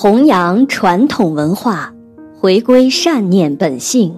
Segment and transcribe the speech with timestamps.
[0.00, 1.92] 弘扬传统文化，
[2.38, 4.14] 回归善念本性，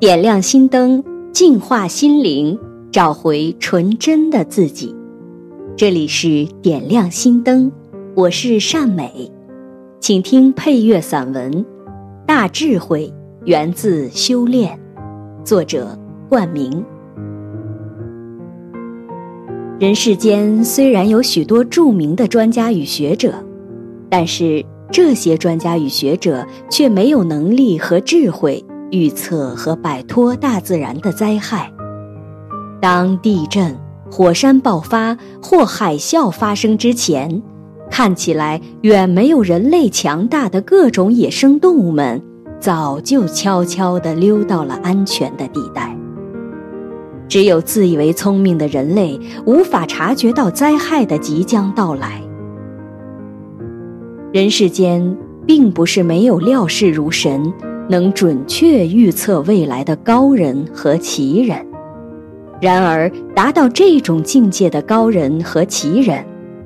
[0.00, 2.58] 点亮心灯，净化心灵，
[2.90, 4.92] 找回纯真的自己。
[5.76, 7.70] 这里是点亮心灯，
[8.16, 9.30] 我是善美，
[10.00, 11.52] 请听配乐散文
[12.26, 14.76] 《大智慧源自修炼》，
[15.44, 15.96] 作者
[16.28, 16.84] 冠名。
[19.78, 23.34] 人世间虽然有许多著名的专家与学者，
[24.10, 31.72] 但是这些专家与学者却没有能力和智慧预测和摆脱大自然的灾害。
[32.80, 33.76] 当地震、
[34.10, 37.42] 火山爆发或海啸发生之前，
[37.90, 42.22] 看起来远没有人类强大的各种野生动物们，
[42.60, 45.96] 早就悄悄地溜到了安全的地带。
[47.28, 52.22] 只有自以为聪明的人类无法察觉到灾害的即将到来。
[54.36, 57.50] 人世间并不是没有料事如神、
[57.88, 61.64] 能准确预测未来的高人和奇人，
[62.60, 66.22] 然而达到这种境界的高人和奇人，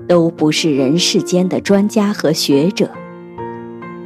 [0.09, 2.91] 都不是人世间的专家和学者，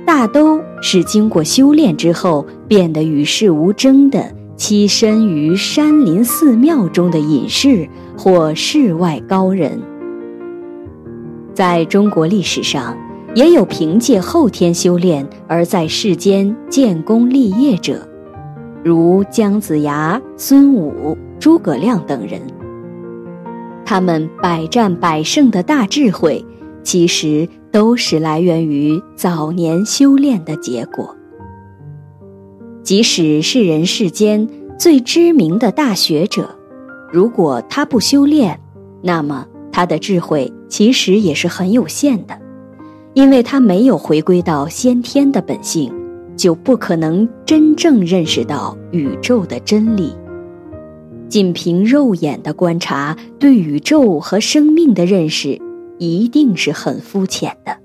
[0.05, 4.31] 大都是经过修炼之后变得与世无争的。
[4.59, 9.81] 栖身于山林寺庙中的隐士或世外高人，
[11.55, 12.97] 在中国历史上，
[13.35, 18.09] 也有凭借后天修炼而在世间建功立业者，
[18.85, 22.41] 如姜子牙、孙武、诸葛亮等人。
[23.85, 26.45] 他们百战百胜的大智慧，
[26.85, 31.17] 其实都是来源于早年修炼的结果。
[32.85, 34.49] 即使是人世间
[34.79, 36.57] 最知名的大学者，
[37.13, 38.61] 如果他不修炼，
[39.03, 42.39] 那么他的智慧其实也是很有限的，
[43.15, 45.93] 因为他没有回归到先天的本性，
[46.37, 50.15] 就不可能真正认识到宇宙的真理。
[51.29, 55.61] 仅凭肉眼的观察，对宇宙和生命的认识，
[55.99, 57.77] 一定是很肤浅的。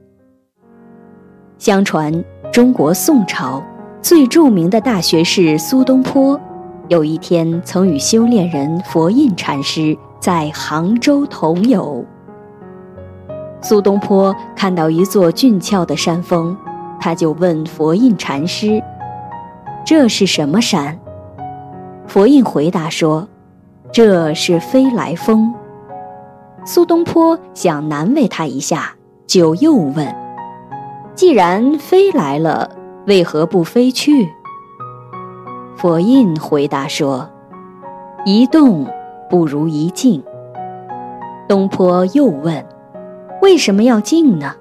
[1.58, 3.64] 相传，中国宋朝。
[4.02, 6.40] 最著名的大学士苏东坡，
[6.88, 12.06] 有一天曾与修炼人佛印禅师在杭州同游。
[13.62, 16.56] 苏东坡看到一座俊俏的山峰，
[17.00, 18.82] 他就问佛印禅师
[19.86, 20.98] ：“这是什么山？”
[22.08, 23.28] 佛印回答说
[23.92, 25.54] ：“这是飞来峰。”
[26.66, 28.94] 苏东坡想难为他一下，
[29.28, 30.16] 就又问
[31.14, 32.70] ：“既然飞来了？”
[33.08, 34.30] 为何不飞去？
[35.76, 37.28] 佛印回答说
[38.24, 38.86] ：“一动
[39.30, 40.22] 不如一静。”
[41.48, 42.64] 东坡又问
[43.42, 44.54] ：“为什么要静呢？”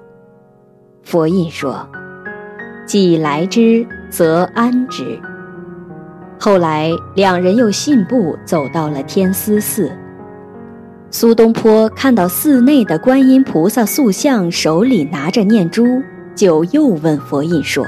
[1.03, 1.87] 佛印说
[2.85, 5.19] ：“既来之，则安之。”
[6.39, 9.91] 后来两人又信步走到了天思寺。
[11.11, 15.83] 苏东坡看到寺内的观音菩萨塑像，手里拿着念珠，
[16.35, 17.85] 就又问佛印说。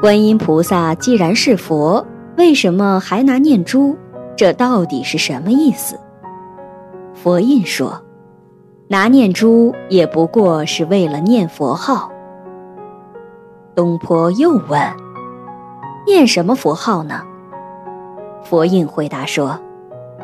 [0.00, 2.06] 观音菩萨既然是佛，
[2.36, 3.98] 为什么还拿念珠？
[4.36, 5.98] 这到底是什么意思？
[7.12, 8.00] 佛印说
[8.90, 12.10] ：“拿念珠也不过是为了念佛号。”
[13.72, 14.80] 东坡又问
[16.04, 17.22] ：“念什么佛号呢？”
[18.42, 19.56] 佛印回答说：“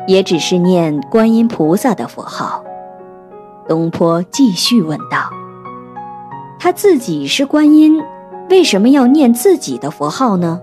[0.05, 2.61] 也只是念观音菩萨的佛号。”
[3.69, 5.29] 东坡继续问道
[6.59, 8.03] ：“他自己是观音？”
[8.51, 10.59] 为什么要念自己的佛号呢？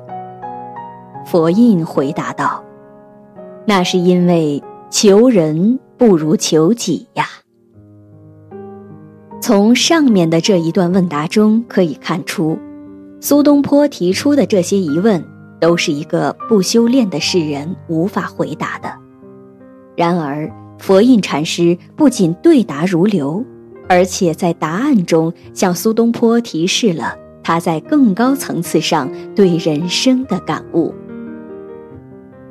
[1.25, 2.62] 佛印回答道
[3.65, 7.24] ：“那是因为求人不如求己呀。”
[9.46, 12.58] 从上面的这一段问答中可以看出，
[13.20, 15.22] 苏东坡提出的这些疑问，
[15.60, 18.91] 都是一个不修炼的世人无法回答的。
[19.96, 23.44] 然而，佛印禅师不仅对答如流，
[23.86, 27.14] 而且在答案中向苏东坡提示了。
[27.42, 30.94] 他在更高层次上对人生的感悟，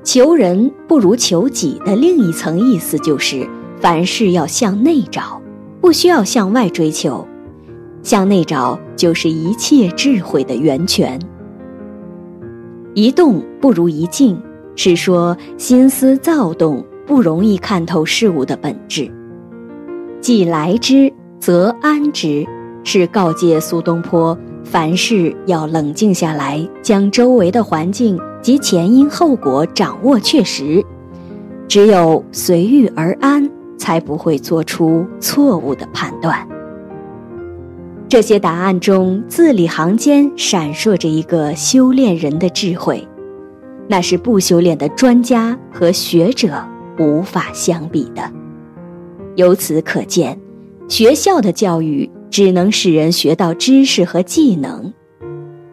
[0.04, 3.50] 求人不如求己的另一层意思就是，
[3.82, 5.42] 凡事要向内找，
[5.84, 7.28] 不需要向外追求。
[8.04, 11.20] 向内找就是一切智慧的源泉。
[12.94, 14.42] 一动不如一静，
[14.78, 19.12] 是说心思躁动，不容易看透事物的本质。
[20.22, 22.46] 既来之，则安之，
[22.86, 24.38] 是告诫苏东坡。
[24.64, 30.82] 凡事要冷静下来，将周围的环境及前因后果掌握确实，
[31.68, 33.50] 只有随遇而安，
[33.84, 36.48] 才不会做出错误的判断。
[38.08, 43.06] 这些答案中字里行间闪烁着一个修炼人的智慧，
[43.90, 46.66] 那是不修炼的专家和学者
[46.98, 48.32] 无法相比的。
[49.36, 50.40] 由此可见，
[50.88, 54.94] 学校的教育只能使人学到知识和技能，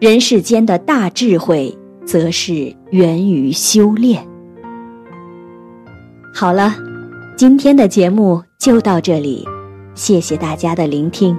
[0.01, 4.27] 人世间的大智慧则是源于修炼。
[6.35, 6.75] 好了，
[7.41, 9.49] 今天的节目就到这里，
[9.95, 11.35] 谢谢大家的聆听。